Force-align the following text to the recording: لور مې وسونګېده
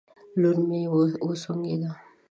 لور 0.41 0.57
مې 0.69 0.81
وسونګېده 1.25 1.91